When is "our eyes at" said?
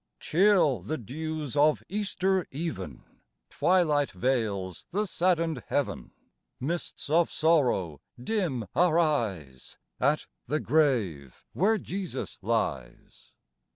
8.75-10.25